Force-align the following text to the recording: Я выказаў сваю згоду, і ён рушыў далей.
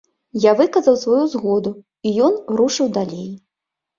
Я 0.45 0.51
выказаў 0.59 0.95
сваю 1.01 1.25
згоду, 1.33 1.73
і 2.07 2.13
ён 2.27 2.33
рушыў 2.61 2.87
далей. 2.99 3.31